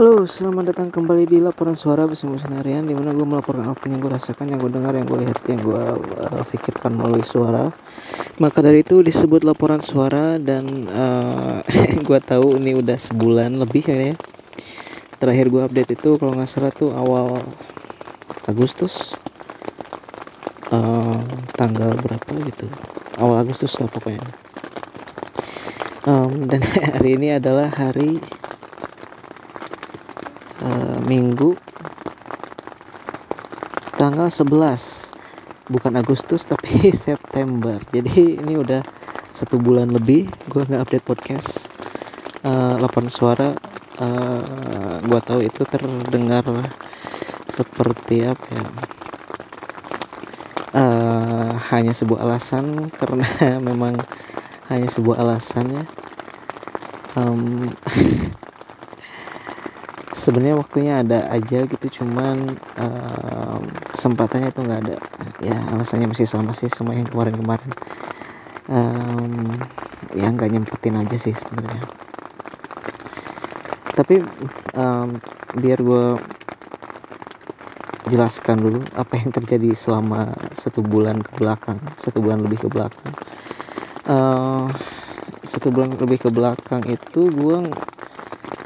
Halo, 0.00 0.24
selamat 0.24 0.72
datang 0.72 0.88
kembali 0.88 1.28
di 1.28 1.44
laporan 1.44 1.76
suara 1.76 2.08
bersama 2.08 2.40
Senarian 2.40 2.88
Di 2.88 2.96
mana 2.96 3.12
gue 3.12 3.20
melaporkan 3.20 3.68
apa 3.68 3.84
yang 3.84 4.00
gue 4.00 4.08
rasakan, 4.08 4.48
yang 4.48 4.56
gue 4.56 4.72
dengar, 4.72 4.96
yang 4.96 5.04
gue 5.04 5.28
lihat, 5.28 5.36
yang 5.44 5.60
gue 5.60 5.82
uh, 6.24 6.40
pikirkan 6.48 6.96
melalui 6.96 7.20
suara. 7.20 7.68
Maka 8.40 8.64
dari 8.64 8.80
itu 8.80 9.04
disebut 9.04 9.44
laporan 9.44 9.84
suara 9.84 10.40
dan 10.40 10.88
uh, 10.88 11.60
gue 12.08 12.18
tahu 12.24 12.56
ini 12.56 12.80
udah 12.80 12.96
sebulan 12.96 13.60
lebih 13.60 13.84
ya. 13.92 14.16
Terakhir 15.20 15.52
gue 15.52 15.68
update 15.68 15.92
itu 15.92 16.16
kalau 16.16 16.32
nggak 16.32 16.48
salah 16.48 16.72
tuh 16.72 16.96
awal 16.96 17.44
Agustus 18.48 19.12
uh, 20.72 21.20
Tanggal 21.60 21.92
berapa 22.00 22.32
gitu. 22.48 22.72
Awal 23.20 23.44
Agustus 23.44 23.76
lah 23.76 23.92
pokoknya. 23.92 24.24
Um, 26.08 26.48
Dan 26.48 26.64
hari 26.96 27.20
ini 27.20 27.36
adalah 27.36 27.68
hari 27.68 28.39
uh, 30.64 30.98
Minggu 31.04 31.56
tanggal 34.00 34.32
11 34.32 35.68
bukan 35.70 35.92
Agustus 36.00 36.48
tapi 36.48 36.88
September. 37.06 37.78
Jadi 37.92 38.40
ini 38.40 38.56
udah 38.56 38.80
satu 39.30 39.60
bulan 39.60 39.92
lebih 39.92 40.26
gue 40.50 40.62
nggak 40.66 40.82
update 40.82 41.06
podcast. 41.06 41.70
Uh, 42.40 42.80
laporan 42.80 43.12
suara 43.12 43.52
uh, 44.00 44.96
gue 45.04 45.20
tahu 45.20 45.40
itu 45.44 45.62
terdengar 45.68 46.48
seperti 47.52 48.24
apa 48.24 48.46
ya? 48.48 48.66
Uh, 50.70 51.50
hanya 51.74 51.92
sebuah 51.92 52.24
alasan 52.24 52.64
karena 52.98 53.26
memang 53.60 54.00
hanya 54.72 54.88
sebuah 54.88 55.20
alasannya. 55.20 55.84
Um, 57.20 57.68
sebenarnya 60.20 60.60
waktunya 60.60 61.00
ada 61.00 61.32
aja 61.32 61.64
gitu 61.64 62.04
cuman 62.04 62.36
um, 62.76 63.62
kesempatannya 63.96 64.52
tuh 64.52 64.68
nggak 64.68 64.80
ada. 64.84 64.96
Ya 65.40 65.56
alasannya 65.72 66.12
masih 66.12 66.28
sama 66.28 66.52
sih 66.52 66.68
sama 66.68 66.92
yang 66.92 67.08
kemarin-kemarin. 67.08 67.72
Um, 68.68 69.56
ya 70.12 70.28
nggak 70.28 70.52
nyempetin 70.52 71.00
aja 71.00 71.16
sih 71.16 71.32
sebenarnya. 71.32 71.88
Tapi 73.96 74.20
um, 74.76 75.08
biar 75.56 75.80
gue 75.80 76.06
jelaskan 78.12 78.60
dulu 78.60 78.80
apa 78.92 79.16
yang 79.16 79.30
terjadi 79.32 79.72
selama 79.72 80.36
satu 80.50 80.82
bulan 80.82 81.22
ke 81.22 81.30
belakang 81.38 81.78
satu 82.02 82.20
bulan 82.20 82.44
lebih 82.44 82.66
ke 82.66 82.68
belakang. 82.68 83.12
Uh, 84.04 84.68
satu 85.46 85.72
bulan 85.72 85.96
lebih 85.96 86.20
ke 86.20 86.30
belakang 86.30 86.84
itu 86.90 87.32
gue 87.32 87.56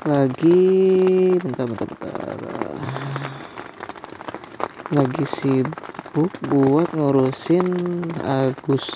lagi. 0.04 1.32
Bentar 1.40 1.64
bentar 1.64 1.88
bentar. 1.88 2.36
Lagi 4.92 5.24
sibuk 5.24 6.32
buat 6.44 6.92
ngurusin 6.92 7.66
Agus. 8.20 8.86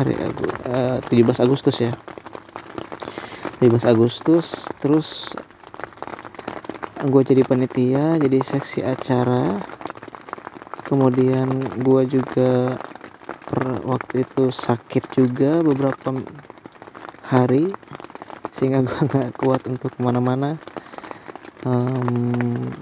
Hari 0.00 0.16
Agus 0.16 0.52
uh, 0.68 0.98
17 1.04 1.44
Agustus 1.44 1.76
ya. 1.84 1.92
17 3.60 3.88
Agustus 3.88 4.68
terus 4.80 5.32
gue 7.00 7.22
jadi 7.22 7.44
panitia 7.44 8.16
jadi 8.16 8.40
seksi 8.40 8.80
acara. 8.84 9.60
Kemudian 10.88 11.48
gue 11.76 12.02
juga 12.08 12.80
per 13.46 13.84
waktu 13.84 14.24
itu 14.24 14.48
sakit 14.48 15.12
juga 15.12 15.60
beberapa 15.60 16.14
hari 17.26 17.68
sehingga 18.56 18.80
gue 18.80 19.00
nggak 19.12 19.36
kuat 19.36 19.68
untuk 19.68 19.92
ke 19.92 20.00
mana-mana. 20.00 20.56
Um, 21.68 22.72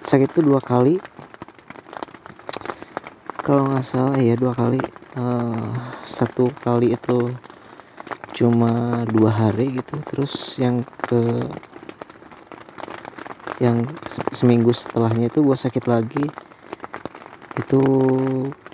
sakit 0.00 0.32
itu 0.32 0.40
dua 0.40 0.64
kali. 0.64 0.96
Kalau 3.44 3.68
nggak 3.68 3.84
salah 3.84 4.16
ya 4.16 4.32
dua 4.32 4.56
kali. 4.56 4.80
Uh, 5.12 5.76
satu 6.08 6.48
kali 6.64 6.96
itu 6.96 7.36
cuma 8.32 9.04
dua 9.12 9.28
hari 9.28 9.76
gitu. 9.76 10.00
Terus 10.08 10.56
yang 10.56 10.88
ke 11.04 11.44
yang 13.60 13.84
seminggu 14.32 14.72
setelahnya 14.72 15.28
itu 15.28 15.44
gue 15.44 15.56
sakit 15.58 15.84
lagi. 15.84 16.24
Itu 17.60 17.84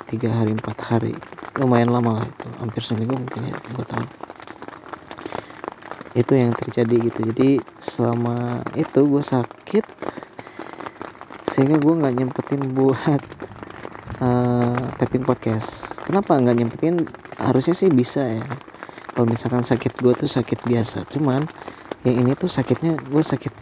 tiga 0.06 0.30
hari 0.30 0.54
empat 0.54 0.78
hari. 0.86 1.18
Lumayan 1.58 1.90
lama 1.90 2.22
lah 2.22 2.26
itu. 2.30 2.46
Hampir 2.62 2.86
seminggu 2.86 3.18
mungkin 3.18 3.50
ya 3.50 3.58
gue 3.58 3.82
tahu 3.82 4.28
itu 6.18 6.34
yang 6.34 6.50
terjadi 6.50 6.96
gitu. 7.06 7.20
Jadi 7.30 7.62
selama 7.78 8.66
itu 8.74 9.06
gue 9.06 9.22
sakit 9.22 9.86
sehingga 11.46 11.78
gue 11.78 11.94
nggak 11.94 12.14
nyempetin 12.18 12.62
buat 12.74 13.22
uh, 14.26 14.82
tapping 14.98 15.22
podcast. 15.22 15.94
Kenapa 16.02 16.34
nggak 16.34 16.56
nyempetin? 16.58 17.06
Harusnya 17.38 17.78
sih 17.78 17.86
bisa 17.86 18.26
ya. 18.26 18.42
Kalau 19.14 19.30
misalkan 19.30 19.62
sakit 19.62 19.94
gue 19.94 20.12
tuh 20.18 20.26
sakit 20.26 20.66
biasa. 20.66 21.06
Cuman 21.06 21.46
yang 22.02 22.26
ini 22.26 22.34
tuh 22.34 22.50
sakitnya 22.50 22.98
gue 22.98 23.22
sakit 23.22 23.54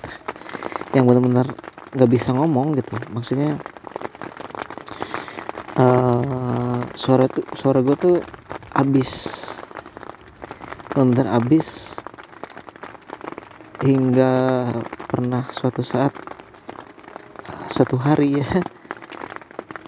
yang 0.96 1.04
benar-benar 1.04 1.52
nggak 1.92 2.10
bisa 2.10 2.32
ngomong 2.32 2.72
gitu. 2.80 2.96
Maksudnya 3.12 3.60
uh, 5.76 6.80
suara 6.96 7.28
tuh 7.28 7.44
suara 7.52 7.84
gue 7.84 7.96
tuh 7.96 8.16
abis 8.72 9.44
benar 10.96 11.28
abis 11.36 11.95
hingga 13.86 14.66
pernah 15.06 15.46
suatu 15.54 15.86
saat 15.86 16.10
suatu 17.70 17.94
hari 18.02 18.42
ya 18.42 18.48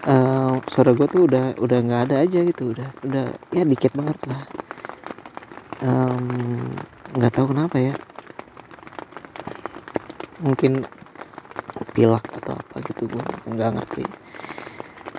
uh, 0.07 0.55
suara 0.65 0.95
gue 0.95 1.07
tuh 1.09 1.27
udah 1.27 1.57
udah 1.59 1.79
nggak 1.83 2.01
ada 2.09 2.15
aja 2.23 2.39
gitu 2.41 2.71
udah 2.71 2.89
udah 3.03 3.25
ya 3.51 3.63
dikit 3.65 3.91
banget 3.93 4.17
lah. 4.29 4.41
Nggak 7.15 7.31
um, 7.31 7.35
tahu 7.35 7.47
kenapa 7.51 7.77
ya. 7.79 7.93
Mungkin 10.39 10.83
pilak 11.91 12.25
atau 12.39 12.55
apa 12.55 12.75
gitu 12.87 13.11
gue 13.11 13.23
nggak 13.49 13.71
ngerti. 13.75 14.05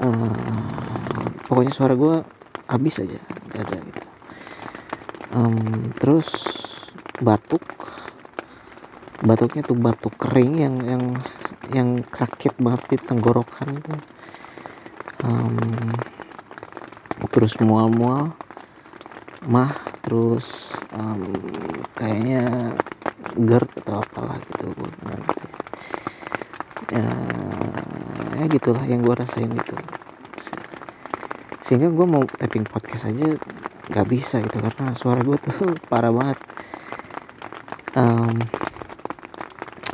Uh, 0.01 1.29
pokoknya 1.45 1.73
suara 1.75 1.93
gue 1.93 2.25
habis 2.71 3.03
aja 3.03 3.21
nggak 3.51 3.63
ada 3.69 3.77
gitu. 3.85 4.03
Um, 5.31 5.95
terus 6.01 6.29
batuk 7.23 7.63
batuknya 9.21 9.63
tuh 9.65 9.77
batuk 9.77 10.15
kering 10.17 10.55
yang 10.65 10.77
yang 10.85 11.05
yang 11.71 11.89
sakit 12.09 12.57
banget 12.57 12.83
di 12.93 12.97
tenggorokan 13.05 13.69
itu 13.77 13.95
um, 15.25 15.57
terus 17.31 17.61
mual-mual 17.61 18.33
mah 19.49 19.73
terus 20.05 20.73
um, 20.97 21.21
kayaknya 21.97 22.73
GERD 23.45 23.69
atau 23.85 24.01
apalah 24.01 24.37
gitu 24.41 24.73
gue 24.73 24.91
ya, 26.91 27.07
ya 28.37 28.45
gitulah 28.51 28.85
yang 28.87 29.01
gue 29.01 29.15
rasain 29.15 29.51
itu. 29.51 29.77
Sehingga 31.63 31.89
gue 31.93 32.07
mau 32.07 32.25
tapping 32.27 32.67
podcast 32.67 33.11
aja 33.11 33.39
nggak 33.91 34.07
bisa 34.07 34.39
gitu 34.43 34.59
karena 34.59 34.95
suara 34.95 35.23
gue 35.23 35.39
tuh 35.39 35.75
parah 35.91 36.11
banget. 36.11 36.39
Um, 37.95 38.35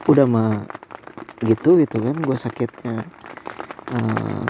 udah 0.07 0.27
mah 0.27 0.63
gitu 1.43 1.83
gitu 1.83 1.99
kan. 1.99 2.17
Gue 2.23 2.39
sakitnya 2.39 3.03
uh, 3.91 4.47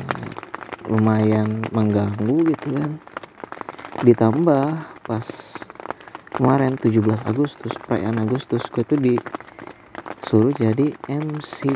lumayan 0.86 1.64
mengganggu 1.72 2.44
gitu 2.52 2.76
kan. 2.76 3.00
Ditambah 4.04 4.66
pas 5.08 5.26
kemarin 6.36 6.76
17 6.76 7.00
Agustus 7.24 7.72
perayaan 7.80 8.20
Agustus 8.20 8.68
gue 8.68 8.84
tuh 8.84 9.00
disuruh 9.00 10.52
jadi 10.52 10.92
MC 11.08 11.72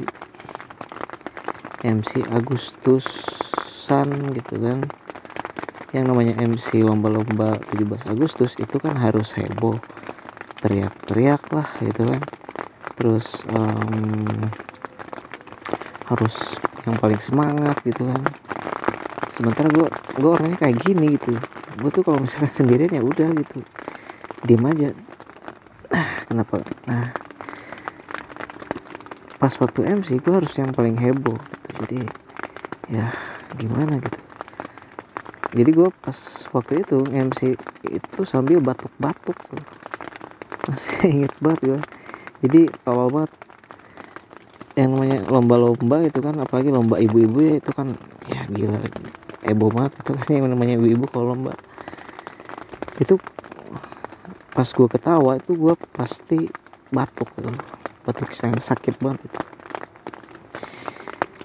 MC 1.81 2.29
Agustusan 2.29 4.09
gitu 4.37 4.55
kan. 4.61 4.85
Yang 5.91 6.05
namanya 6.07 6.35
MC 6.39 6.85
lomba-lomba 6.85 7.57
17 7.73 8.13
Agustus 8.13 8.55
itu 8.61 8.77
kan 8.79 8.95
harus 8.95 9.35
heboh 9.35 9.81
teriak-teriak 10.61 11.41
lah 11.57 11.67
gitu 11.81 12.05
kan 12.05 12.21
terus 13.01 13.49
um, 13.49 14.45
harus 16.13 16.61
yang 16.85 17.01
paling 17.01 17.17
semangat 17.17 17.81
gitu 17.81 18.05
kan. 18.05 18.21
Sementara 19.33 19.73
gue 19.73 19.89
gue 20.21 20.31
orangnya 20.31 20.61
kayak 20.61 20.77
gini 20.85 21.17
gitu. 21.17 21.33
Gue 21.81 21.89
tuh 21.89 22.05
kalau 22.05 22.21
misalkan 22.21 22.53
sendirian 22.61 22.93
ya 22.93 23.01
udah 23.01 23.33
gitu. 23.33 23.65
Diem 24.45 24.69
aja. 24.69 24.93
Nah 25.89 26.09
kenapa? 26.29 26.61
Nah 26.85 27.17
pas 29.41 29.53
waktu 29.57 29.81
MC 29.97 30.21
gue 30.21 30.35
harus 30.37 30.53
yang 30.61 30.77
paling 30.77 31.01
heboh 31.01 31.41
gitu. 31.41 31.69
Jadi 31.81 32.01
ya 32.93 33.09
gimana 33.57 33.97
gitu. 33.97 34.21
Jadi 35.57 35.71
gue 35.73 35.89
pas 35.89 36.19
waktu 36.53 36.85
itu 36.85 37.01
MC 37.09 37.57
itu 37.89 38.21
sambil 38.29 38.61
batuk-batuk 38.61 39.41
masih 40.69 41.01
inget 41.09 41.33
banget 41.41 41.61
gue 41.65 41.81
jadi 42.41 42.73
awal 42.89 43.13
banget 43.13 43.33
yang 44.79 44.97
namanya 44.97 45.19
lomba-lomba 45.29 46.09
itu 46.09 46.25
kan 46.25 46.35
apalagi 46.41 46.73
lomba 46.73 46.97
ibu-ibu 46.97 47.39
ya 47.45 47.55
itu 47.61 47.71
kan 47.75 47.93
ya 48.31 48.49
gila 48.49 48.81
ebo 49.45 49.73
banget 49.73 49.93
itu 50.01 50.11
kan 50.17 50.27
yang 50.37 50.47
namanya 50.49 50.77
ibu-ibu 50.81 51.05
kalau 51.09 51.33
lomba. 51.33 51.53
Itu 53.01 53.17
pas 54.53 54.69
gue 54.69 54.89
ketawa 54.89 55.41
itu 55.41 55.53
gue 55.57 55.75
pasti 55.97 56.49
batuk 56.91 57.29
gitu 57.39 57.49
batuk 58.05 58.29
yang 58.43 58.57
sakit 58.59 58.95
banget 59.01 59.21
itu. 59.29 59.41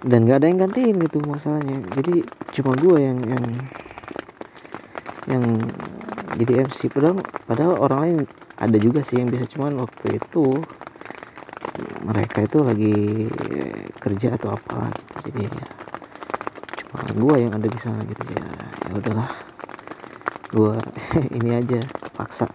Dan 0.05 0.29
gak 0.29 0.43
ada 0.43 0.47
yang 0.47 0.59
gantiin 0.61 1.01
gitu 1.01 1.17
masalahnya. 1.25 1.81
Jadi 1.97 2.21
cuma 2.55 2.77
gue 2.77 2.97
yang 3.01 3.19
yang 3.25 3.43
yang 5.25 5.43
jadi 6.37 6.69
MC 6.69 6.93
padahal 6.93 7.25
padahal 7.49 7.73
orang 7.81 7.99
lain 8.05 8.17
ada 8.61 8.77
juga 8.77 9.01
sih 9.01 9.19
yang 9.19 9.33
bisa 9.33 9.49
cuman 9.49 9.81
waktu 9.81 10.21
itu 10.21 10.61
mereka 12.05 12.45
itu 12.45 12.61
lagi 12.61 12.95
kerja 13.97 14.37
atau 14.37 14.53
apalah 14.53 14.93
gitu. 14.93 15.09
Jadi 15.25 15.41
ya 15.49 15.67
cuma 16.85 17.01
gue 17.09 17.35
yang 17.41 17.53
ada 17.57 17.65
di 17.65 17.79
sana 17.81 18.05
gitu. 18.05 18.21
Ya 18.29 18.45
ya 18.85 18.91
udahlah. 18.93 19.29
Gue 20.53 20.77
ini 21.37 21.49
aja 21.57 21.81
paksa. 22.13 22.45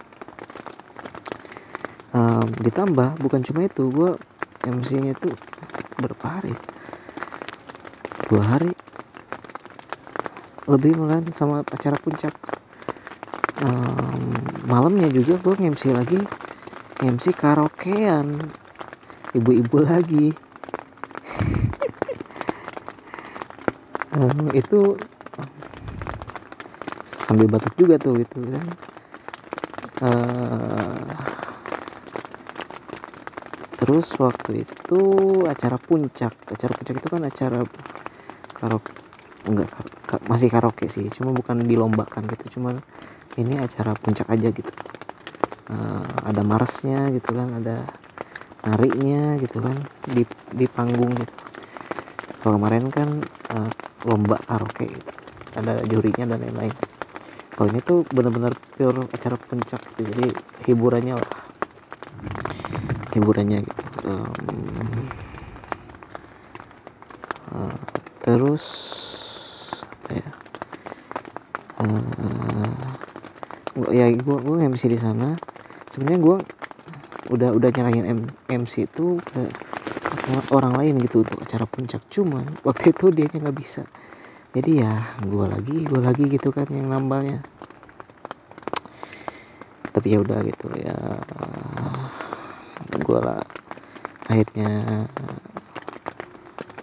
Um, 2.11 2.47
ditambah 2.59 3.23
bukan 3.23 3.39
cuma 3.43 3.63
itu 3.67 3.87
gue 3.87 4.19
MC 4.67 4.99
nya 4.99 5.15
itu 5.15 5.31
berapa 5.99 6.25
hari 6.39 6.55
dua 8.31 8.43
hari. 8.47 8.71
Lebih 10.71 10.95
malah 10.95 11.19
sama 11.35 11.67
acara 11.67 11.99
puncak. 11.99 12.31
Um, 13.59 14.31
malamnya 14.63 15.11
juga 15.11 15.35
gue 15.35 15.55
MC 15.59 15.91
lagi. 15.91 16.19
MC 17.01 17.33
karaokean 17.35 18.60
ibu-ibu 19.31 19.77
lagi. 19.83 20.35
Um, 24.11 24.51
itu 24.61 24.99
sambil 27.07 27.47
batuk 27.47 27.73
juga 27.79 27.95
tuh 27.95 28.19
gitu 28.19 28.43
kan. 28.43 28.67
Uh, 30.01 31.15
terus 33.79 34.11
waktu 34.19 34.67
itu 34.67 35.01
acara 35.47 35.79
puncak. 35.79 36.33
Acara 36.51 36.71
puncak 36.75 36.95
itu 36.99 37.07
kan 37.07 37.21
acara 37.23 37.59
karaoke 38.51 38.93
enggak 39.41 39.73
masih 40.29 40.53
karaoke 40.53 40.85
sih 40.85 41.09
cuma 41.09 41.33
bukan 41.33 41.65
dilombakan 41.65 42.29
gitu 42.29 42.59
cuma 42.59 42.77
ini 43.39 43.57
acara 43.57 43.95
puncak 43.97 44.27
aja 44.29 44.53
gitu. 44.53 44.69
Uh, 45.71 46.03
ada 46.27 46.43
marsnya 46.43 47.09
gitu 47.15 47.31
kan 47.31 47.63
ada 47.63 47.87
nariknya 48.65 49.37
gitu 49.41 49.61
kan 49.61 49.77
di 50.09 50.23
di 50.53 50.65
panggung. 50.69 51.13
Gitu 51.15 51.41
kalau 52.41 52.57
kemarin 52.57 52.89
kan 52.89 53.09
uh, 53.53 53.69
lomba 54.09 54.41
karaoke 54.49 54.89
gitu. 54.89 55.11
Ada 55.53 55.85
jurinya 55.85 56.33
dan 56.33 56.41
lain-lain. 56.41 56.73
Kalau 57.53 57.69
ini 57.69 57.85
tuh 57.85 58.01
benar-benar 58.09 58.57
pure 58.73 59.05
acara 59.13 59.37
puncak 59.37 59.77
gitu 59.93 60.09
jadi 60.09 60.33
hiburannya 60.65 61.21
lah. 61.21 61.31
Hiburannya 63.13 63.61
gitu. 63.61 63.83
Um, 64.09 64.33
uh, 67.53 67.77
terus 68.25 68.65
ya? 70.09 70.25
Uh, 71.77 72.73
ya 73.93 74.09
gue 74.17 74.37
gue 74.41 74.55
MC 74.65 74.89
di 74.89 74.97
sana. 74.97 75.37
Sebenarnya 75.93 76.19
gue 76.25 76.37
udah 77.29 77.53
udah 77.53 77.69
nyerahin 77.69 78.31
MC 78.49 78.89
itu 78.89 79.21
ke, 79.21 79.41
orang 80.49 80.73
lain 80.73 80.97
gitu 81.03 81.21
untuk 81.21 81.37
acara 81.43 81.69
puncak. 81.69 82.01
Cuman 82.09 82.57
waktu 82.65 82.95
itu 82.95 83.13
dia 83.13 83.29
nggak 83.29 83.57
bisa. 83.57 83.85
Jadi 84.51 84.81
ya 84.81 85.15
gue 85.21 85.45
lagi 85.45 85.77
gue 85.85 86.01
lagi 86.01 86.25
gitu 86.31 86.49
kan 86.49 86.65
yang 86.73 86.89
nambalnya. 86.89 87.45
Tapi 89.91 90.07
ya 90.07 90.23
udah 90.23 90.39
gitu 90.41 90.67
ya 90.79 90.95
gue 92.91 93.19
lah 93.19 93.43
akhirnya 94.31 94.71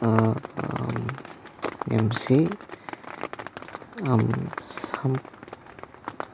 uh, 0.05 0.37
um, 0.61 0.97
MC 1.89 2.45
um, 4.05 4.25
sampai 4.69 5.25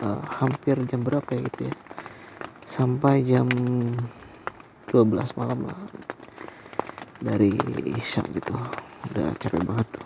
uh, 0.02 0.22
hampir 0.42 0.76
jam 0.90 1.06
berapa 1.06 1.26
ya 1.30 1.40
gitu 1.46 1.60
ya 1.70 1.74
sampai 2.74 3.22
jam 3.22 3.46
12 4.90 5.38
malam 5.38 5.70
lah. 5.70 5.78
Dari 7.22 7.54
Isya 7.94 8.26
gitu. 8.34 8.50
Udah 9.14 9.30
capek 9.38 9.62
banget 9.62 9.86
tuh 9.94 10.04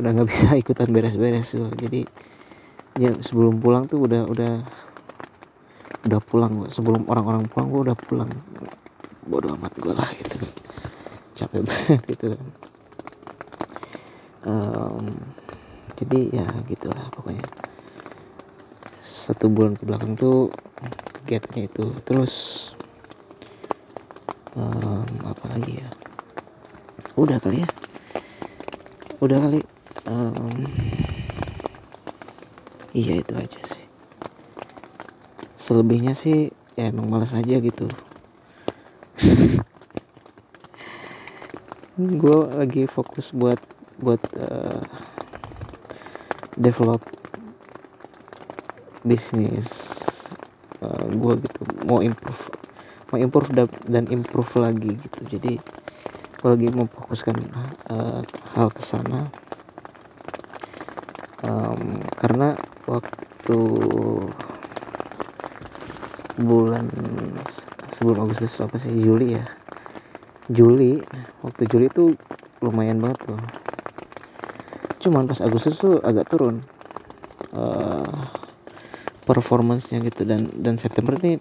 udah 0.00 0.10
nggak 0.16 0.28
bisa 0.32 0.56
ikutan 0.56 0.88
beres-beres 0.90 1.54
tuh. 1.54 1.70
Jadi 1.76 2.02
ya 2.98 3.12
sebelum 3.20 3.60
pulang 3.60 3.86
tuh 3.86 4.02
udah 4.08 4.26
udah 4.26 4.54
udah 6.08 6.20
pulang 6.24 6.52
gua. 6.64 6.68
Sebelum 6.72 7.06
orang-orang 7.06 7.46
pulang 7.46 7.68
gua 7.68 7.80
udah 7.92 7.96
pulang. 7.96 8.30
Bodoh 9.28 9.54
amat 9.60 9.72
gua 9.78 9.94
lah 10.00 10.10
gitu. 10.16 10.40
Capek 11.36 11.62
banget 11.68 12.00
gitu. 12.08 12.26
Kan 12.34 12.48
um, 14.40 15.04
jadi 16.00 16.42
ya 16.42 16.46
gitulah 16.64 17.06
pokoknya. 17.12 17.44
Satu 19.04 19.52
bulan 19.52 19.76
ke 19.76 19.84
belakang 19.84 20.16
tuh 20.16 20.48
kegiatannya 21.30 21.70
itu. 21.70 21.86
Terus 22.02 22.34
um, 24.58 25.06
apa 25.22 25.46
lagi 25.54 25.78
ya? 25.78 25.86
Udah 27.14 27.38
kali 27.38 27.62
ya? 27.62 27.70
Udah 29.22 29.38
kali 29.38 29.62
um, 30.10 30.66
iya 32.90 33.22
itu 33.22 33.30
aja 33.38 33.62
sih. 33.62 33.86
Selebihnya 35.54 36.18
sih 36.18 36.50
ya 36.74 36.90
emang 36.90 37.06
malas 37.06 37.30
aja 37.30 37.62
gitu. 37.62 37.86
Gue 42.18 42.38
lagi 42.58 42.90
fokus 42.90 43.30
buat 43.30 43.62
buat 44.02 44.18
uh, 44.34 44.82
develop 46.58 47.06
bisnis 49.06 50.00
uh, 50.80 50.88
eh, 50.88 51.04
gue 51.16 51.34
gitu 51.44 51.60
mau 51.84 52.00
improve 52.00 52.42
mau 53.10 53.18
improve 53.18 53.50
dan, 53.90 54.04
improve 54.06 54.52
lagi 54.62 54.94
gitu. 54.94 55.20
Jadi 55.26 55.58
gue 56.40 56.48
lagi 56.48 56.68
memfokuskan 56.70 57.36
uh, 57.90 58.22
hal 58.54 58.68
ke 58.70 58.82
sana. 58.86 59.26
Um, 61.42 61.98
karena 62.14 62.54
waktu 62.86 63.58
bulan 66.40 66.86
sebelum 67.90 68.24
Agustus 68.24 68.62
apa 68.62 68.78
sih 68.78 68.94
Juli 68.94 69.36
ya? 69.36 69.44
Juli 70.46 71.02
waktu 71.42 71.66
Juli 71.66 71.90
itu 71.90 72.14
lumayan 72.62 73.02
banget 73.02 73.26
tuh. 73.26 73.40
Cuman 75.02 75.26
pas 75.26 75.40
Agustus 75.42 75.80
tuh 75.80 75.98
agak 76.04 76.30
turun. 76.30 76.62
Uh, 77.50 78.06
performancenya 79.24 80.00
gitu. 80.06 80.22
Dan 80.24 80.50
dan 80.60 80.76
September 80.76 81.16
ini 81.20 81.40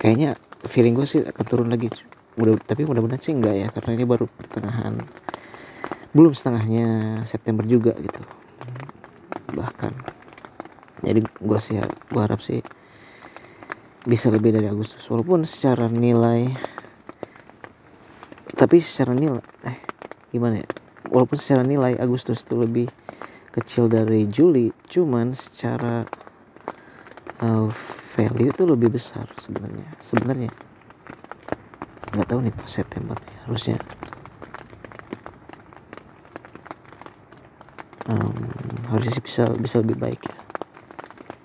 kayaknya 0.00 0.40
feeling 0.64 0.96
gue 0.96 1.06
sih 1.08 1.20
akan 1.20 1.44
turun 1.44 1.68
lagi. 1.68 1.92
Udah 2.40 2.56
tapi 2.62 2.88
mudah-mudahan 2.88 3.20
sih 3.20 3.36
enggak 3.36 3.54
ya 3.56 3.68
karena 3.68 3.90
ini 4.00 4.04
baru 4.08 4.24
pertengahan. 4.28 4.96
Belum 6.16 6.32
setengahnya 6.32 7.20
September 7.28 7.62
juga 7.68 7.92
gitu. 7.96 8.22
Bahkan. 9.52 9.92
Jadi 11.00 11.20
gue 11.24 11.58
sih 11.60 11.80
gue 11.84 12.20
harap 12.20 12.40
sih 12.44 12.60
bisa 14.04 14.32
lebih 14.32 14.56
dari 14.56 14.68
Agustus. 14.68 15.04
Walaupun 15.08 15.44
secara 15.44 15.88
nilai 15.88 16.48
tapi 18.56 18.76
secara 18.76 19.16
nilai 19.16 19.40
eh 19.64 19.78
gimana 20.32 20.60
ya? 20.60 20.68
Walaupun 21.08 21.40
secara 21.40 21.64
nilai 21.64 21.96
Agustus 21.96 22.44
itu 22.44 22.54
lebih 22.60 22.86
kecil 23.50 23.90
dari 23.90 24.30
Juli 24.30 24.70
cuman 24.86 25.34
secara 25.34 26.06
uh, 27.42 27.68
value 28.14 28.50
itu 28.50 28.62
lebih 28.66 28.94
besar 28.94 29.26
sebenarnya 29.38 29.88
sebenarnya. 30.02 30.50
Nggak 32.10 32.26
tahu 32.26 32.40
nih 32.42 32.54
pas 32.54 32.70
September 32.70 33.16
nih, 33.16 33.36
harusnya. 33.46 33.78
Um, 38.10 38.34
harusnya 38.90 39.12
sih 39.14 39.22
bisa 39.22 39.44
bisa 39.54 39.78
lebih 39.78 39.96
baik 39.98 40.20
ya. 40.26 40.38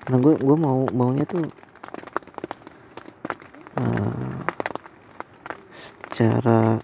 Karena 0.06 0.18
gue 0.22 0.34
gue 0.42 0.58
mau 0.58 0.90
maunya 0.90 1.26
tuh 1.30 1.46
uh, 3.78 4.42
secara 5.74 6.82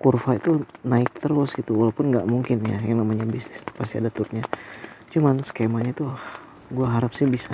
kurva 0.00 0.40
itu 0.40 0.64
naik 0.80 1.12
terus 1.20 1.52
gitu 1.52 1.76
walaupun 1.76 2.08
nggak 2.08 2.24
mungkin 2.24 2.64
ya 2.64 2.80
yang 2.80 3.04
namanya 3.04 3.28
bisnis 3.28 3.68
pasti 3.76 4.00
ada 4.00 4.08
turnya. 4.08 4.40
Cuman 5.12 5.44
skemanya 5.44 5.92
tuh 5.92 6.16
gue 6.72 6.88
harap 6.88 7.12
sih 7.12 7.28
bisa 7.28 7.52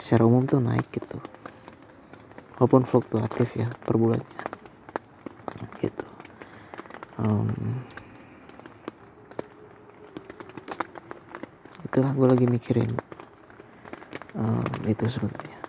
secara 0.00 0.24
umum 0.24 0.48
tuh 0.48 0.64
naik 0.64 0.88
gitu. 0.88 1.20
Walaupun 2.56 2.88
fluktuatif 2.88 3.60
ya 3.60 3.68
per 3.84 4.00
bulannya. 4.00 4.40
Gitu. 5.84 6.06
Um, 7.20 7.52
itulah 11.84 12.16
gue 12.16 12.28
lagi 12.32 12.46
mikirin 12.48 12.88
um, 14.32 14.72
itu 14.88 15.04
sebenarnya. 15.12 15.60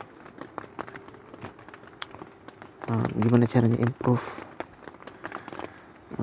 Um, 2.88 3.12
gimana 3.20 3.44
caranya 3.44 3.76
improve 3.84 4.53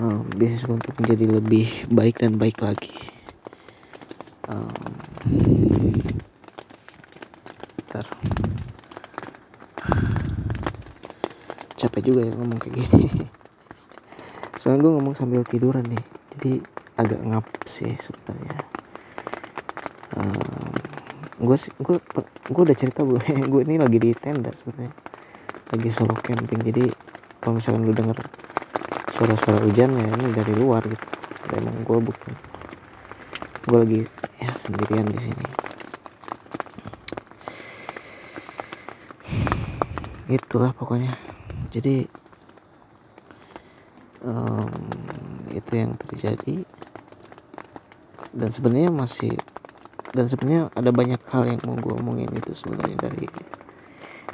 um, 0.00 0.25
bisnis 0.33 0.64
untuk 0.64 0.97
menjadi 0.97 1.28
lebih 1.28 1.69
baik 1.92 2.25
dan 2.25 2.40
baik 2.40 2.64
lagi. 2.64 2.97
Um, 4.49 4.90
capek 11.80 12.12
juga 12.12 12.21
ya 12.28 12.33
ngomong 12.37 12.59
kayak 12.61 12.75
gini. 12.76 13.09
Soalnya 14.61 14.85
gue 14.85 14.92
ngomong 15.00 15.14
sambil 15.16 15.45
tiduran 15.45 15.85
nih 15.88 16.04
jadi 16.37 16.52
agak 17.00 17.21
ngap 17.25 17.47
sih 17.64 17.92
sebenarnya. 17.97 18.57
Um, 20.16 20.73
gue 21.40 21.57
gue 21.57 21.97
gue 22.52 22.62
udah 22.69 22.76
cerita 22.76 23.00
gue 23.04 23.21
gue 23.52 23.61
ini 23.64 23.76
lagi 23.80 23.97
di 23.97 24.12
tenda 24.16 24.52
sebenarnya. 24.52 24.92
Lagi 25.71 25.88
solo 25.88 26.16
camping 26.21 26.61
jadi 26.61 26.85
kalau 27.40 27.57
misalkan 27.57 27.88
lu 27.88 27.97
denger 27.97 28.39
suara-suara 29.20 29.60
hujan 29.68 30.00
ya 30.00 30.16
ini 30.16 30.32
dari 30.32 30.56
luar 30.56 30.80
gitu. 30.88 31.06
Emang 31.52 31.84
gue 31.84 31.98
bukan 32.00 32.32
gue 33.68 33.78
lagi 33.84 34.00
ya 34.40 34.48
sendirian 34.64 35.04
di 35.12 35.20
sini. 35.20 35.46
Itulah 40.24 40.72
pokoknya. 40.72 41.12
Jadi 41.68 42.08
um, 44.24 44.72
itu 45.52 45.72
yang 45.76 46.00
terjadi. 46.00 46.64
Dan 48.32 48.48
sebenarnya 48.48 48.88
masih 48.88 49.36
dan 50.16 50.32
sebenarnya 50.32 50.72
ada 50.72 50.96
banyak 50.96 51.20
hal 51.28 51.44
yang 51.44 51.60
mau 51.68 51.76
gue 51.76 51.92
omongin 51.92 52.32
itu 52.32 52.56
sebenarnya 52.56 52.96
dari 52.96 53.28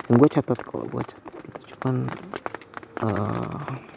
dan 0.06 0.14
gue 0.14 0.28
catat 0.30 0.62
kok 0.62 0.86
gue 0.86 1.02
catat 1.02 1.34
gitu. 1.42 1.74
Cuman 1.74 2.06
uh, 3.02 3.95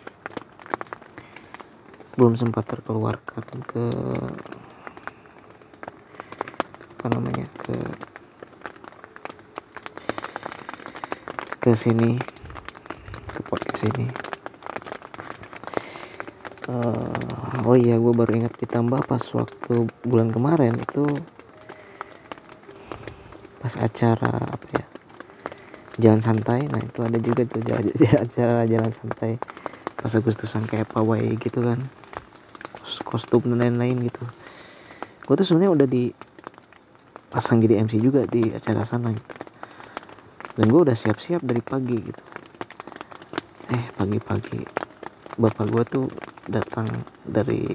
belum 2.20 2.36
sempat 2.36 2.68
terkeluarkan 2.68 3.64
ke 3.64 3.86
apa 7.00 7.06
namanya 7.16 7.48
ke 7.56 7.80
ke 11.64 11.72
sini 11.80 12.20
ke 13.32 13.40
podcast 13.48 13.88
ini. 13.96 14.12
Uh, 16.68 17.64
oh 17.64 17.80
iya 17.80 17.96
gue 17.96 18.12
baru 18.12 18.44
ingat 18.44 18.60
ditambah 18.60 19.00
pas 19.08 19.24
waktu 19.32 19.88
bulan 20.04 20.36
kemarin 20.36 20.76
itu 20.76 21.08
pas 23.64 23.80
acara 23.80 24.60
apa 24.60 24.68
ya 24.76 24.84
jalan 26.04 26.20
santai. 26.20 26.68
Nah 26.68 26.84
itu 26.84 27.00
ada 27.00 27.16
juga 27.16 27.48
tuh 27.48 27.64
acara 28.28 28.68
jalan 28.68 28.92
santai 28.92 29.40
pas 30.00 30.16
Agustusan 30.16 30.64
kayak 30.64 30.88
pawai 30.88 31.36
gitu 31.36 31.60
kan. 31.60 31.92
Kostum 33.04 33.46
dan 33.54 33.60
lain-lain 33.60 34.08
gitu. 34.08 34.24
Gue 35.28 35.36
tuh 35.38 35.46
sebenarnya 35.46 35.72
udah 35.76 35.88
di 35.88 36.10
pasang 37.30 37.62
jadi 37.62 37.86
MC 37.86 38.02
juga 38.02 38.26
di 38.26 38.50
acara 38.50 38.82
sana 38.88 39.14
gitu. 39.14 39.34
Dan 40.58 40.66
gue 40.72 40.82
udah 40.90 40.98
siap-siap 40.98 41.44
dari 41.44 41.62
pagi 41.62 41.98
gitu. 42.00 42.24
Eh 43.70 43.84
pagi-pagi. 43.94 44.64
Bapak 45.38 45.66
gue 45.70 45.84
tuh 45.86 46.06
datang 46.50 46.90
dari 47.22 47.70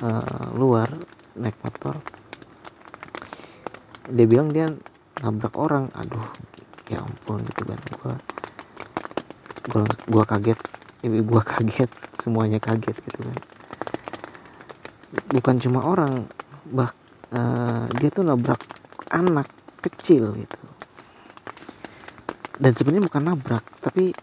uh, 0.00 0.46
luar 0.56 0.88
naik 1.36 1.58
motor. 1.60 2.00
Dia 4.08 4.26
bilang 4.30 4.48
dia 4.48 4.70
nabrak 5.20 5.54
orang. 5.58 5.92
Aduh 5.98 6.24
ya 6.88 7.00
ampun 7.00 7.40
gitu 7.44 7.62
kan. 7.64 7.80
Gua 9.68 9.84
gua 10.08 10.24
kaget 10.28 10.60
ibu 11.04 11.36
gua 11.36 11.44
kaget 11.44 11.92
semuanya 12.24 12.56
kaget 12.56 12.96
gitu 12.96 13.20
kan. 13.20 13.38
Bukan 15.30 15.54
cuma 15.60 15.84
orang 15.84 16.24
bah 16.72 16.90
uh, 17.36 17.84
dia 18.00 18.08
tuh 18.08 18.24
nabrak 18.24 18.58
anak 19.12 19.46
kecil 19.84 20.32
gitu. 20.32 20.60
Dan 22.56 22.72
sebenarnya 22.72 23.04
bukan 23.04 23.22
nabrak 23.22 23.64
tapi 23.84 24.16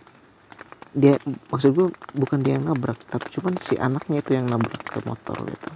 dia 0.91 1.15
maksud 1.47 1.71
gue 1.71 1.87
bukan 2.19 2.43
dia 2.43 2.59
yang 2.59 2.67
nabrak 2.67 2.99
tapi 3.07 3.31
cuman 3.31 3.55
si 3.63 3.79
anaknya 3.79 4.19
itu 4.19 4.35
yang 4.35 4.47
nabrak 4.51 4.83
ke 4.83 4.99
motor 5.07 5.39
gitu. 5.47 5.71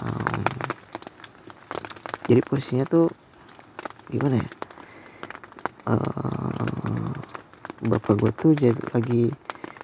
Um, 0.00 0.44
jadi 2.28 2.40
posisinya 2.44 2.84
tuh 2.84 3.08
gimana 4.12 4.44
ya? 4.44 4.48
Uh, 5.88 7.12
bapak 7.80 8.20
gue 8.20 8.32
tuh 8.36 8.52
jadi 8.52 8.76
lagi 8.92 9.32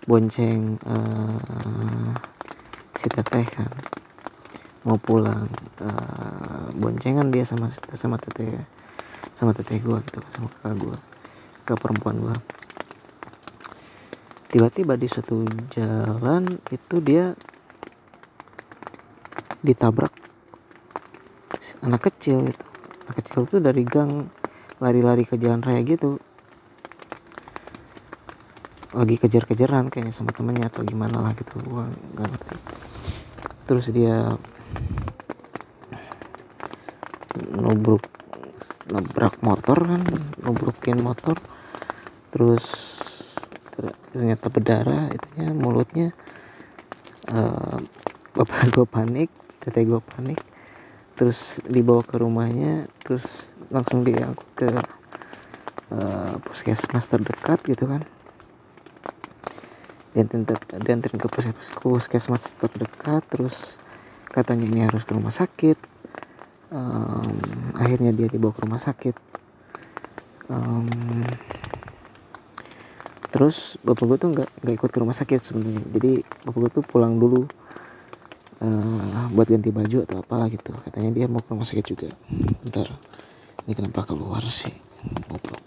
bonceng 0.06 0.78
uh, 0.86 2.14
si 2.94 3.10
teteh 3.10 3.46
kan. 3.46 3.70
Mau 4.86 4.96
pulang 5.02 5.50
uh, 5.82 6.70
boncengan 6.78 7.28
dia 7.34 7.42
sama 7.42 7.68
sama 7.74 8.16
teteh 8.16 8.54
sama 9.34 9.52
teteh 9.52 9.82
gue 9.82 9.98
gitu 10.08 10.18
kan 10.22 10.30
sama 10.32 10.48
kakak 10.48 10.74
gue 10.80 10.96
ke 11.66 11.72
perempuan 11.74 12.16
gue 12.22 12.36
tiba-tiba 14.56 14.96
di 14.96 15.04
satu 15.04 15.44
jalan 15.68 16.56
itu 16.72 16.96
dia 17.04 17.36
ditabrak 19.60 20.14
anak 21.84 22.08
kecil 22.08 22.48
gitu. 22.48 22.64
Anak 23.04 23.14
kecil 23.20 23.40
tuh 23.44 23.60
dari 23.60 23.84
gang 23.84 24.32
lari-lari 24.80 25.28
ke 25.28 25.36
jalan 25.36 25.60
raya 25.60 25.84
gitu 25.84 26.16
lagi 28.96 29.20
kejar-kejaran 29.20 29.92
kayaknya 29.92 30.14
sama 30.16 30.32
temennya 30.32 30.72
atau 30.72 30.80
gimana 30.80 31.20
lah 31.20 31.36
gitu. 31.36 31.60
Gua 31.60 31.84
nggak 31.84 32.28
ngerti. 32.32 32.56
Terus 33.68 33.86
dia 33.92 34.32
nubruk 37.52 38.08
nabrak 38.88 39.36
motor 39.44 39.84
kan 39.84 40.02
nubrukin 40.40 41.04
motor. 41.04 41.36
Terus 42.32 42.96
ternyata 44.16 44.48
berdarah 44.48 45.12
itunya 45.12 45.52
mulutnya. 45.52 46.08
Uh, 47.28 47.82
bapak 48.32 48.70
gue 48.72 48.86
panik 48.88 49.28
teteh 49.60 49.84
gue 49.84 50.00
panik. 50.00 50.40
Terus 51.20 51.60
dibawa 51.68 52.00
ke 52.00 52.16
rumahnya 52.16 52.88
terus 53.04 53.52
langsung 53.68 54.06
diangkut 54.06 54.48
ke 54.56 54.68
uh, 55.92 56.34
puskesmas 56.44 57.10
terdekat 57.10 57.60
gitu 57.66 57.90
kan 57.90 58.04
diantarin 60.16 61.20
ke 61.20 61.28
puskesmas 61.84 62.56
terdekat 62.56 63.20
terus 63.28 63.76
katanya 64.32 64.64
ini 64.64 64.80
harus 64.88 65.04
ke 65.04 65.12
rumah 65.12 65.32
sakit. 65.32 65.76
Um, 66.72 67.36
akhirnya 67.76 68.10
dia 68.16 68.26
dibawa 68.26 68.56
ke 68.56 68.64
rumah 68.64 68.80
sakit. 68.80 69.16
Um, 70.48 70.88
terus 73.28 73.76
bapak 73.84 74.04
gue 74.08 74.18
tuh 74.18 74.30
nggak 74.32 74.48
nggak 74.64 74.74
ikut 74.80 74.90
ke 74.90 74.98
rumah 74.98 75.16
sakit 75.16 75.40
sebenarnya. 75.44 75.84
Jadi 75.92 76.10
bapak 76.48 76.58
gue 76.58 76.70
tuh 76.80 76.84
pulang 76.88 77.20
dulu 77.20 77.44
uh, 78.64 79.24
buat 79.36 79.46
ganti 79.46 79.68
baju 79.68 80.02
atau 80.02 80.24
apalah 80.24 80.48
gitu. 80.48 80.72
Katanya 80.88 81.10
dia 81.12 81.26
mau 81.28 81.44
ke 81.44 81.52
rumah 81.52 81.68
sakit 81.68 81.84
juga. 81.84 82.08
Ntar 82.66 82.88
ini 83.68 83.72
kenapa 83.76 84.08
keluar 84.08 84.40
sih 84.48 84.86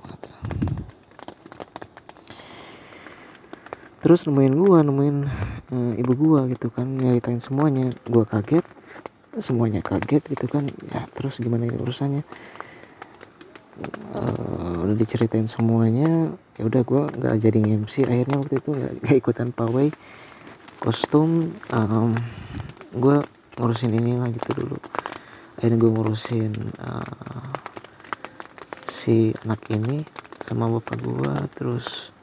banget 0.10 0.34
terus 4.10 4.26
nemuin 4.26 4.58
gua 4.58 4.82
nemuin 4.82 5.18
uh, 5.70 5.94
ibu 6.02 6.14
gua 6.18 6.50
gitu 6.50 6.74
kan 6.74 6.90
nyeritain 6.90 7.38
semuanya. 7.38 7.94
Gua 8.10 8.26
kaget 8.26 8.66
semuanya 9.38 9.86
kaget 9.86 10.26
gitu 10.26 10.50
kan. 10.50 10.66
Ya 10.90 11.06
terus 11.14 11.38
gimana 11.38 11.70
urusannya? 11.70 12.26
Uh, 14.18 14.82
udah 14.90 14.98
diceritain 14.98 15.46
semuanya 15.46 16.34
ya 16.58 16.66
udah 16.66 16.82
gua 16.82 17.14
nggak 17.14 17.38
jadi 17.38 17.62
MC 17.86 18.10
akhirnya 18.10 18.42
waktu 18.42 18.58
itu 18.58 18.70
nggak 18.74 19.16
ikutan 19.22 19.54
pawai 19.54 19.94
kostum 20.82 21.54
um, 21.70 22.18
gue 22.98 23.22
ngurusin 23.60 23.94
ini 23.94 24.18
lah 24.18 24.34
gitu 24.34 24.58
dulu. 24.58 24.80
Akhirnya 25.60 25.78
gue 25.78 25.92
ngurusin 25.92 26.52
uh, 26.82 27.52
si 28.90 29.36
anak 29.46 29.60
ini 29.70 30.02
sama 30.42 30.72
bapak 30.72 30.98
gue 31.04 31.34
terus 31.54 32.16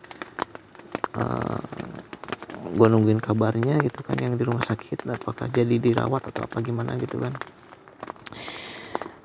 uh, 1.16 1.60
gue 2.76 2.86
nungguin 2.92 3.22
kabarnya 3.22 3.80
gitu 3.80 4.04
kan 4.04 4.20
yang 4.20 4.36
di 4.36 4.44
rumah 4.44 4.60
sakit 4.60 5.08
apakah 5.08 5.48
jadi 5.48 5.80
dirawat 5.80 6.28
atau 6.28 6.44
apa 6.44 6.60
gimana 6.60 7.00
gitu 7.00 7.16
kan. 7.16 7.32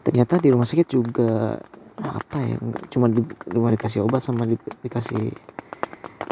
Ternyata 0.01 0.39
di 0.39 0.49
rumah 0.49 0.65
sakit 0.65 0.87
juga 0.87 1.59
apa 2.01 2.37
ya 2.41 2.57
cuma 2.89 3.05
di, 3.11 3.21
cuma 3.45 3.69
dikasih 3.69 4.01
obat 4.01 4.25
sama 4.25 4.49
di, 4.49 4.57
dikasih 4.57 5.29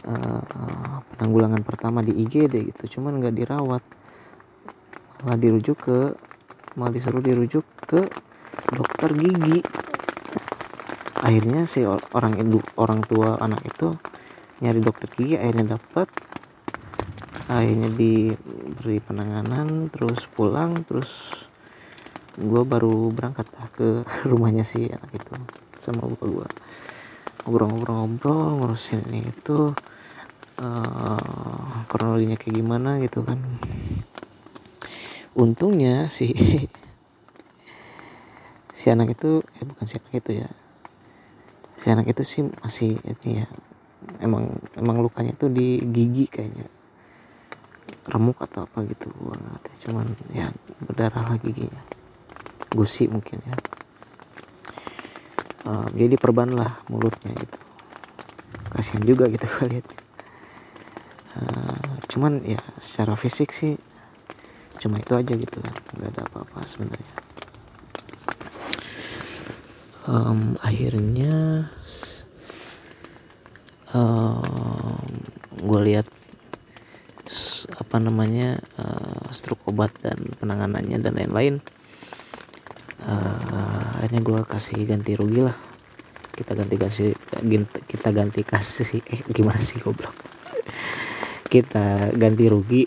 uh, 0.10 0.98
penanggulangan 1.14 1.62
pertama 1.62 2.02
di 2.02 2.16
IGD 2.26 2.74
gitu 2.74 3.00
cuman 3.00 3.20
nggak 3.20 3.36
dirawat. 3.36 3.84
Malah 5.28 5.40
dirujuk 5.40 5.78
ke 5.84 6.00
malah 6.80 6.96
disuruh 6.96 7.20
dirujuk 7.20 7.68
ke 7.84 8.08
dokter 8.72 9.12
gigi. 9.18 9.60
Akhirnya 11.20 11.68
si 11.68 11.84
orang 11.86 12.40
ibu 12.40 12.64
orang 12.80 13.04
tua 13.04 13.36
anak 13.44 13.60
itu 13.68 13.92
nyari 14.60 14.80
dokter 14.84 15.08
gigi 15.16 15.40
akhirnya 15.40 15.80
dapat. 15.80 16.12
Akhirnya 17.50 17.90
diberi 17.90 19.02
penanganan 19.02 19.90
terus 19.90 20.30
pulang 20.30 20.86
terus 20.86 21.34
gue 22.40 22.64
baru 22.64 23.12
berangkat 23.12 23.48
lah 23.58 23.68
ke 23.74 23.88
rumahnya 24.32 24.64
si 24.64 24.88
anak 24.88 25.12
itu 25.12 25.36
sama 25.76 26.08
bapak 26.08 26.28
gue 26.28 26.50
ngobrol-ngobrol-ngobrol 27.50 28.62
ngurusin 28.62 29.02
itu 29.16 29.74
uh, 30.62 31.74
kronologinya 31.90 32.38
kayak 32.38 32.62
gimana 32.62 33.02
gitu 33.02 33.26
kan. 33.26 33.40
Untungnya 35.34 36.06
si 36.06 36.30
si 38.80 38.86
anak 38.92 39.18
itu 39.18 39.42
eh 39.42 39.66
bukan 39.66 39.86
si 39.88 39.96
anak 39.98 40.14
itu 40.14 40.32
ya. 40.46 40.50
Si 41.80 41.88
anak 41.90 42.06
itu 42.12 42.22
sih 42.28 42.44
masih 42.46 43.02
ini 43.02 43.42
ya 43.42 43.48
emang 44.20 44.56
emang 44.80 45.04
lukanya 45.04 45.36
itu 45.36 45.48
di 45.52 45.84
gigi 45.90 46.26
kayaknya. 46.28 46.68
Remuk 48.10 48.42
atau 48.42 48.66
apa 48.66 48.82
gitu 48.90 49.12
gua 49.22 49.38
nggak 49.38 49.86
cuman 49.86 50.08
ya 50.34 50.50
berdarah 50.84 51.36
lagi 51.36 51.52
giginya. 51.54 51.84
Gusi 52.70 53.10
mungkin 53.10 53.42
ya. 53.44 53.58
Um, 55.70 55.90
jadi 55.94 56.16
perban 56.18 56.50
lah 56.50 56.82
mulutnya 56.90 57.30
gitu. 57.36 57.58
Kasihan 58.74 59.04
juga 59.06 59.30
gitu 59.30 59.46
gue 59.46 59.66
lihat. 59.78 59.88
Uh, 61.38 61.94
cuman 62.10 62.42
ya 62.42 62.62
secara 62.82 63.14
fisik 63.14 63.54
sih 63.54 63.78
cuma 64.82 64.98
itu 64.98 65.14
aja 65.14 65.34
gitu 65.36 65.58
kan. 65.62 65.76
Nggak 65.94 66.10
ada 66.16 66.22
apa-apa 66.26 66.66
sebenarnya. 66.66 67.16
Um, 70.10 70.58
akhirnya 70.66 71.70
um, 73.94 75.06
gue 75.60 75.80
lihat 75.92 76.08
apa 77.78 77.98
namanya 78.02 78.58
uh, 78.82 79.30
stroke 79.30 79.70
obat 79.70 79.94
dan 80.02 80.18
penanganannya 80.42 80.98
dan 80.98 81.14
lain-lain. 81.14 81.62
Uh, 83.00 84.02
akhirnya 84.02 84.22
gue 84.22 84.40
kasih 84.46 84.86
ganti 84.86 85.14
rugi 85.14 85.46
lah. 85.46 85.56
Kita 86.34 86.56
ganti 86.56 86.76
kasih 86.80 87.10
kita 87.86 88.10
ganti 88.16 88.42
kasih 88.42 89.02
eh 89.14 89.22
gimana 89.30 89.62
sih 89.62 89.78
goblok? 89.82 90.14
Kita 91.50 92.14
ganti 92.14 92.46
rugi 92.50 92.84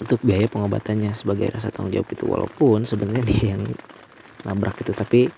untuk 0.00 0.20
biaya 0.20 0.48
pengobatannya 0.50 1.12
sebagai 1.16 1.52
rasa 1.52 1.72
tanggung 1.72 1.92
jawab 1.92 2.08
itu. 2.12 2.24
Walaupun 2.28 2.84
sebenarnya 2.84 3.24
dia 3.24 3.44
yang 3.56 3.64
nabrak 4.44 4.84
itu 4.84 4.92
tapi 4.92 5.32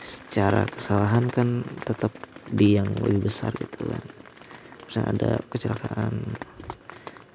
secara 0.00 0.64
kesalahan 0.68 1.28
kan 1.28 1.64
tetap 1.84 2.12
di 2.50 2.78
yang 2.78 2.88
lebih 3.02 3.26
besar 3.26 3.50
gitu 3.56 3.86
kan. 3.86 4.04
Misalnya 4.86 5.08
ada 5.18 5.30
kecelakaan 5.50 6.14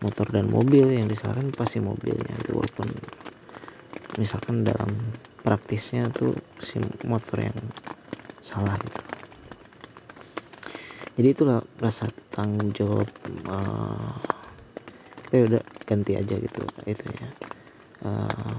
motor 0.01 0.27
dan 0.33 0.49
mobil 0.49 0.87
yang 0.97 1.05
disalahkan 1.05 1.53
pasti 1.53 1.77
mobilnya 1.77 2.33
itu 2.41 2.57
walaupun 2.57 2.89
misalkan 4.17 4.65
dalam 4.65 4.89
praktisnya 5.45 6.09
tuh 6.09 6.33
si 6.57 6.81
motor 7.05 7.43
yang 7.43 7.57
salah 8.41 8.75
gitu. 8.81 9.01
Jadi 11.21 11.27
itulah 11.27 11.59
rasa 11.77 12.09
tanggung 12.33 12.73
jawab 12.73 13.05
uh, 13.45 14.15
kita 15.27 15.59
udah 15.59 15.63
ganti 15.85 16.17
aja 16.17 16.35
gitu 16.39 16.65
itu 16.87 17.05
ya. 17.05 17.29
Uh, 18.01 18.57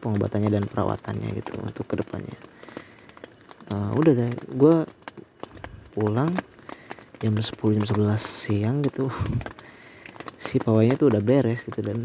pengobatannya 0.00 0.48
dan 0.52 0.64
perawatannya 0.68 1.32
gitu 1.36 1.60
untuk 1.60 1.84
ke 1.88 2.00
depannya 2.00 2.53
uh, 3.74 3.90
udah 3.98 4.12
deh 4.14 4.32
gue 4.54 4.76
pulang 5.94 6.30
jam 7.18 7.34
10 7.34 7.76
jam 7.78 7.84
11 7.84 8.14
siang 8.18 8.76
gitu. 8.86 9.10
Si 10.44 10.60
pawainya 10.60 11.00
tuh 11.00 11.08
udah 11.08 11.24
beres 11.24 11.64
gitu 11.64 11.80
dan 11.80 12.04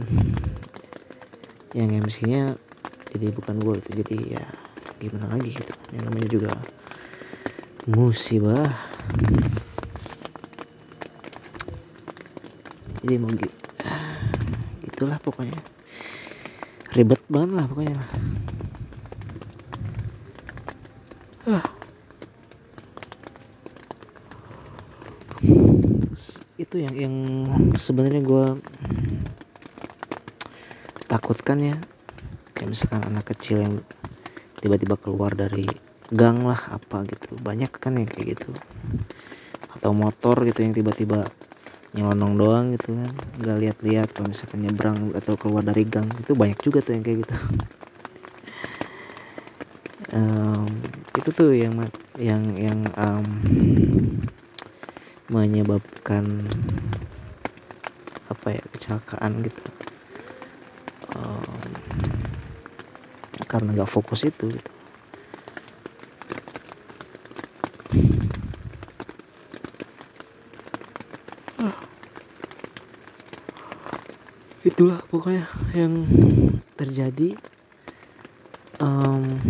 yang 1.75 1.91
MC 1.91 2.23
nya 2.23 2.55
jadi 3.11 3.35
bukan 3.35 3.59
gue 3.59 3.83
itu 3.83 3.89
jadi 3.99 4.17
ya 4.39 4.45
gimana 4.97 5.35
lagi 5.35 5.53
gitu 5.53 5.71
kan. 5.75 5.87
Yang 5.91 6.03
namanya 6.07 6.29
juga 6.31 6.51
musibah. 7.89 8.69
Jadi 13.03 13.13
mau 13.19 13.31
gitu 13.33 13.57
itulah 14.87 15.19
pokoknya. 15.19 15.59
Ribet 16.95 17.21
banget 17.27 17.51
lah 17.59 17.65
pokoknya 17.67 17.95
lah 17.99 18.09
itu 26.69 26.85
yang 26.85 26.93
yang 26.93 27.15
sebenarnya 27.73 28.21
gue 28.21 28.45
takutkan 31.09 31.57
ya. 31.65 31.81
Kayak 32.53 32.69
misalkan 32.77 33.09
anak 33.09 33.33
kecil 33.33 33.57
yang 33.57 33.75
tiba-tiba 34.61 34.93
keluar 35.01 35.33
dari 35.33 35.65
gang 36.13 36.45
lah 36.45 36.61
apa 36.69 37.09
gitu. 37.09 37.41
Banyak 37.41 37.73
kan 37.73 37.97
yang 37.97 38.05
kayak 38.05 38.37
gitu. 38.37 38.53
Atau 39.73 39.97
motor 39.97 40.45
gitu 40.45 40.61
yang 40.61 40.77
tiba-tiba 40.77 41.25
nyelonong 41.97 42.33
doang 42.37 42.65
gitu 42.77 42.93
kan. 42.93 43.17
Nggak 43.41 43.57
lihat-lihat 43.65 44.07
kalau 44.13 44.29
misalkan 44.29 44.61
nyebrang 44.61 45.09
atau 45.17 45.33
keluar 45.41 45.65
dari 45.65 45.89
gang 45.89 46.05
itu 46.21 46.37
banyak 46.37 46.61
juga 46.61 46.85
tuh 46.85 46.93
yang 46.93 47.01
kayak 47.01 47.25
gitu. 47.25 47.35
Um, 50.09 50.65
itu 51.13 51.29
tuh 51.29 51.53
yang 51.53 51.85
yang 52.17 52.41
yang 52.57 52.81
um, 52.97 53.29
menyebabkan 55.29 56.45
apa 58.29 58.47
ya 58.53 58.63
kecelakaan 58.73 59.45
gitu. 59.45 59.63
Karena 63.49 63.73
nggak 63.73 63.89
fokus 63.89 64.29
itu 64.29 64.53
gitu. 64.53 64.71
Itulah 74.61 75.01
pokoknya 75.09 75.49
yang 75.73 76.05
terjadi. 76.77 77.33
Um, 78.77 79.41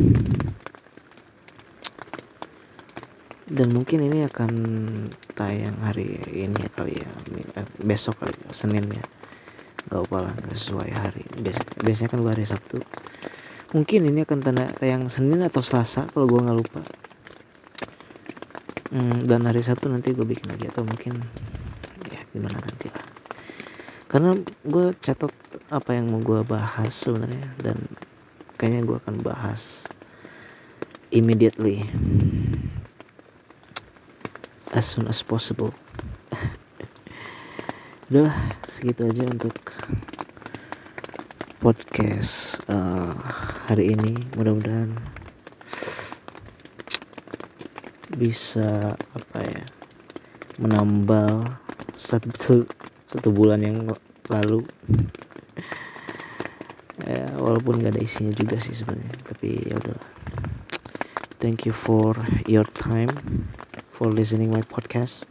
dan 3.49 3.73
mungkin 3.73 4.05
ini 4.05 4.29
akan 4.29 4.51
tayang 5.33 5.73
hari 5.81 6.21
ini 6.29 6.53
ya 6.53 6.69
kali 6.69 6.93
ya 7.01 7.09
eh, 7.57 7.65
besok 7.81 8.21
kali 8.21 8.37
ya, 8.45 8.53
Senin 8.53 8.85
ya. 8.93 9.01
Nggak 9.89 10.01
apa 10.05 10.17
lah 10.21 10.33
nggak 10.37 10.53
sesuai 10.53 10.89
hari. 10.93 11.23
Biasanya 11.41 11.69
biasanya 11.81 12.09
kan 12.13 12.19
hari 12.29 12.45
Sabtu. 12.45 12.77
Mungkin 13.73 14.05
ini 14.05 14.21
akan 14.21 14.39
tanda 14.45 14.69
tayang 14.77 15.09
Senin 15.09 15.41
atau 15.41 15.65
Selasa 15.65 16.05
kalau 16.13 16.29
gue 16.29 16.41
nggak 16.45 16.57
lupa. 16.61 16.81
Hmm, 18.93 19.17
dan 19.25 19.45
hari 19.49 19.65
Sabtu 19.65 19.89
nanti 19.89 20.13
gue 20.13 20.25
bikin 20.25 20.49
lagi 20.49 20.69
atau 20.69 20.85
mungkin 20.85 21.17
ya 22.13 22.21
gimana 22.29 22.61
nanti 22.61 22.89
lah. 22.93 23.05
Karena 24.05 24.37
gue 24.65 24.93
catat 25.01 25.33
apa 25.73 25.97
yang 25.97 26.13
mau 26.13 26.21
gue 26.21 26.41
bahas 26.45 26.93
sebenarnya 26.93 27.49
dan 27.61 27.77
kayaknya 28.61 28.81
gue 28.85 28.97
akan 28.97 29.15
bahas 29.25 29.89
immediately 31.09 31.85
as 34.73 34.85
soon 34.85 35.09
as 35.09 35.25
possible. 35.25 35.73
Udahlah 38.09 38.37
segitu 38.65 39.09
aja 39.09 39.25
untuk 39.25 39.55
podcast 41.57 42.61
uh, 42.69 43.13
hari 43.65 43.97
ini. 43.97 44.13
Mudah-mudahan 44.37 44.93
bisa 48.13 48.93
apa 48.93 49.39
ya 49.41 49.63
menambah 50.61 51.61
satu 51.97 52.65
satu 53.09 53.29
bulan 53.33 53.61
yang 53.65 53.77
lalu. 54.29 54.65
Ya, 57.09 57.25
walaupun 57.41 57.81
gak 57.81 57.95
ada 57.95 58.05
isinya 58.05 58.35
juga 58.35 58.61
sih 58.61 58.75
sebenarnya 58.75 59.17
tapi 59.25 59.65
ya 59.65 59.81
udahlah. 59.81 60.09
Thank 61.41 61.65
you 61.65 61.73
for 61.73 62.13
your 62.45 62.67
time 62.69 63.09
for 63.99 64.07
listening 64.07 64.47
my 64.49 64.63
podcast. 64.63 65.27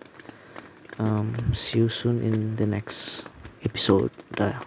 Um, 1.01 1.33
see 1.57 1.79
you 1.79 1.89
soon 1.89 2.21
in 2.21 2.61
the 2.61 2.67
next 2.69 3.25
episode. 3.65 4.13
Dah 4.37 4.61